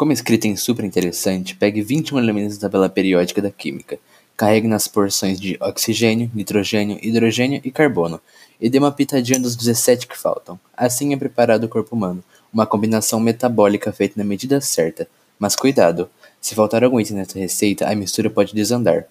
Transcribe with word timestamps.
Como 0.00 0.12
escrito 0.12 0.46
em 0.46 0.56
super 0.56 0.82
interessante, 0.82 1.54
pegue 1.54 1.82
21 1.82 2.18
elementos 2.18 2.56
da 2.56 2.70
tabela 2.70 2.88
periódica 2.88 3.42
da 3.42 3.50
química, 3.50 3.98
carregue 4.34 4.66
nas 4.66 4.88
porções 4.88 5.38
de 5.38 5.58
oxigênio, 5.60 6.30
nitrogênio, 6.34 6.98
hidrogênio 7.02 7.60
e 7.62 7.70
carbono, 7.70 8.18
e 8.58 8.70
dê 8.70 8.78
uma 8.78 8.90
pitadinha 8.90 9.38
dos 9.38 9.54
17 9.54 10.06
que 10.06 10.16
faltam. 10.16 10.58
Assim 10.74 11.12
é 11.12 11.18
preparado 11.18 11.64
o 11.64 11.68
corpo 11.68 11.94
humano, 11.94 12.24
uma 12.50 12.64
combinação 12.64 13.20
metabólica 13.20 13.92
feita 13.92 14.14
na 14.16 14.24
medida 14.24 14.58
certa. 14.62 15.06
Mas 15.38 15.54
cuidado, 15.54 16.08
se 16.40 16.54
faltar 16.54 16.82
algum 16.82 16.98
item 16.98 17.18
nessa 17.18 17.38
receita, 17.38 17.86
a 17.86 17.94
mistura 17.94 18.30
pode 18.30 18.54
desandar. 18.54 19.04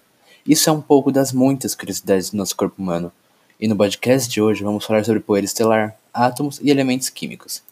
Isso 0.44 0.68
é 0.68 0.72
um 0.72 0.80
pouco 0.80 1.12
das 1.12 1.32
muitas 1.32 1.72
curiosidades 1.76 2.30
do 2.30 2.36
nosso 2.36 2.56
corpo 2.56 2.82
humano. 2.82 3.12
E 3.60 3.68
no 3.68 3.76
podcast 3.76 4.28
de 4.28 4.42
hoje 4.42 4.64
vamos 4.64 4.84
falar 4.84 5.04
sobre 5.04 5.20
poeira 5.20 5.44
estelar, 5.44 5.96
átomos 6.12 6.58
e 6.60 6.68
elementos 6.68 7.08
químicos. 7.08 7.62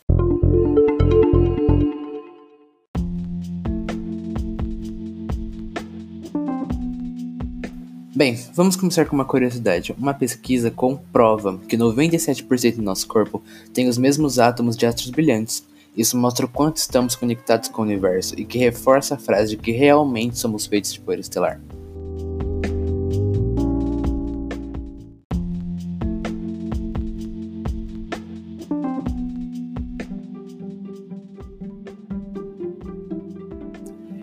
Bem, 8.18 8.36
vamos 8.52 8.74
começar 8.74 9.04
com 9.04 9.14
uma 9.14 9.24
curiosidade. 9.24 9.94
Uma 9.96 10.12
pesquisa 10.12 10.72
comprova 10.72 11.56
que 11.68 11.76
97% 11.76 12.74
do 12.74 12.82
nosso 12.82 13.06
corpo 13.06 13.40
tem 13.72 13.86
os 13.86 13.96
mesmos 13.96 14.40
átomos 14.40 14.76
de 14.76 14.86
astros 14.86 15.10
brilhantes. 15.10 15.64
Isso 15.96 16.18
mostra 16.18 16.44
o 16.44 16.48
quanto 16.48 16.78
estamos 16.78 17.14
conectados 17.14 17.68
com 17.68 17.80
o 17.80 17.84
universo 17.84 18.34
e 18.36 18.44
que 18.44 18.58
reforça 18.58 19.14
a 19.14 19.18
frase 19.18 19.50
de 19.50 19.56
que 19.56 19.70
realmente 19.70 20.36
somos 20.36 20.66
feitos 20.66 20.92
de 20.92 20.98
poeira 20.98 21.20
estelar. 21.20 21.60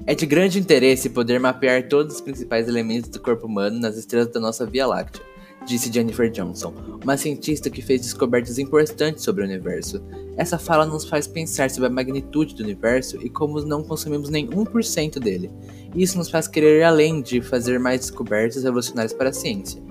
É 0.07 0.13
de 0.13 0.27
grande 0.27 0.59
interesse 0.59 1.09
poder 1.09 1.39
mapear 1.39 1.87
todos 1.87 2.15
os 2.15 2.21
principais 2.21 2.67
elementos 2.67 3.09
do 3.09 3.19
corpo 3.19 3.47
humano 3.47 3.79
nas 3.79 3.97
estrelas 3.97 4.31
da 4.31 4.39
nossa 4.39 4.63
Via 4.63 4.85
Láctea, 4.85 5.23
disse 5.65 5.91
Jennifer 5.91 6.29
Johnson, 6.29 6.75
uma 7.03 7.17
cientista 7.17 7.71
que 7.71 7.81
fez 7.81 8.01
descobertas 8.01 8.59
importantes 8.59 9.23
sobre 9.23 9.41
o 9.41 9.47
universo. 9.47 10.03
Essa 10.37 10.59
fala 10.59 10.85
nos 10.85 11.09
faz 11.09 11.25
pensar 11.25 11.71
sobre 11.71 11.87
a 11.87 11.91
magnitude 11.91 12.53
do 12.53 12.61
universo 12.61 13.17
e 13.19 13.31
como 13.31 13.59
não 13.61 13.83
consumimos 13.83 14.29
nem 14.29 14.47
1% 14.47 15.17
dele. 15.17 15.49
Isso 15.95 16.19
nos 16.19 16.29
faz 16.29 16.47
querer 16.47 16.81
ir 16.81 16.83
além 16.83 17.19
de 17.19 17.41
fazer 17.41 17.79
mais 17.79 18.01
descobertas 18.01 18.63
revolucionárias 18.63 19.13
para 19.13 19.29
a 19.29 19.33
ciência. 19.33 19.81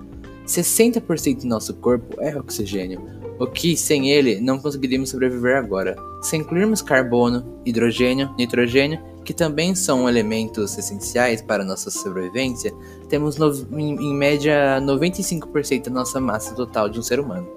60% 0.47 1.41
do 1.41 1.47
nosso 1.47 1.73
corpo 1.73 2.21
é 2.21 2.37
oxigênio, 2.37 3.01
o 3.37 3.45
que, 3.45 3.75
sem 3.75 4.11
ele, 4.11 4.39
não 4.39 4.59
conseguiríamos 4.59 5.09
sobreviver 5.09 5.57
agora. 5.57 5.97
Se 6.21 6.37
incluirmos 6.37 6.81
carbono, 6.81 7.59
hidrogênio, 7.65 8.33
nitrogênio 8.37 9.13
que 9.25 9.33
também 9.33 9.73
são 9.73 10.07
elementos 10.07 10.77
essenciais 10.77 11.41
para 11.41 11.65
nossa 11.65 11.89
sobrevivência, 11.89 12.71
temos 13.09 13.37
no, 13.37 13.51
em, 13.77 13.95
em 13.95 14.13
média 14.13 14.79
95% 14.81 15.85
da 15.85 15.91
nossa 15.91 16.21
massa 16.21 16.53
total 16.53 16.87
de 16.87 16.99
um 16.99 17.01
ser 17.01 17.19
humano. 17.19 17.47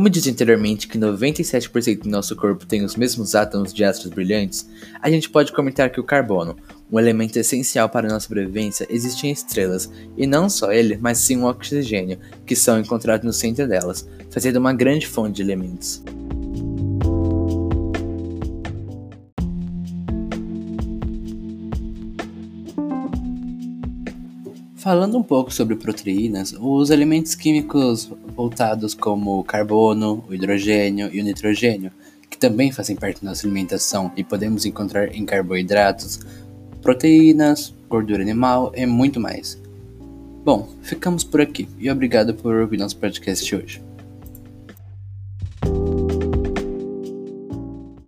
Como 0.00 0.08
disse 0.08 0.30
anteriormente 0.30 0.88
que 0.88 0.98
97% 0.98 2.04
do 2.04 2.08
nosso 2.08 2.34
corpo 2.34 2.64
tem 2.64 2.82
os 2.82 2.96
mesmos 2.96 3.34
átomos 3.34 3.70
de 3.70 3.84
astros 3.84 4.10
brilhantes, 4.10 4.66
a 4.98 5.10
gente 5.10 5.28
pode 5.28 5.52
comentar 5.52 5.90
que 5.90 6.00
o 6.00 6.02
carbono, 6.02 6.56
um 6.90 6.98
elemento 6.98 7.38
essencial 7.38 7.86
para 7.86 8.08
nossa 8.08 8.26
sobrevivência, 8.26 8.86
existe 8.88 9.26
em 9.26 9.30
estrelas, 9.30 9.92
e 10.16 10.26
não 10.26 10.48
só 10.48 10.72
ele, 10.72 10.96
mas 10.96 11.18
sim 11.18 11.36
o 11.36 11.44
oxigênio, 11.44 12.18
que 12.46 12.56
são 12.56 12.80
encontrados 12.80 13.26
no 13.26 13.32
centro 13.34 13.68
delas, 13.68 14.08
fazendo 14.30 14.56
uma 14.56 14.72
grande 14.72 15.06
fonte 15.06 15.36
de 15.36 15.42
elementos. 15.42 16.02
Falando 24.80 25.18
um 25.18 25.22
pouco 25.22 25.52
sobre 25.52 25.76
proteínas, 25.76 26.54
os 26.58 26.88
elementos 26.88 27.34
químicos 27.34 28.10
voltados 28.34 28.94
como 28.94 29.38
o 29.38 29.44
carbono, 29.44 30.24
o 30.26 30.32
hidrogênio 30.32 31.10
e 31.12 31.20
o 31.20 31.22
nitrogênio, 31.22 31.92
que 32.30 32.38
também 32.38 32.72
fazem 32.72 32.96
parte 32.96 33.22
da 33.22 33.28
nossa 33.28 33.46
alimentação 33.46 34.10
e 34.16 34.24
podemos 34.24 34.64
encontrar 34.64 35.14
em 35.14 35.26
carboidratos, 35.26 36.20
proteínas, 36.80 37.74
gordura 37.90 38.22
animal 38.22 38.72
e 38.74 38.86
muito 38.86 39.20
mais. 39.20 39.60
Bom, 40.42 40.70
ficamos 40.80 41.24
por 41.24 41.42
aqui 41.42 41.68
e 41.78 41.90
obrigado 41.90 42.32
por 42.32 42.56
ouvir 42.56 42.78
nosso 42.78 42.96
podcast 42.96 43.54
hoje. 43.54 43.82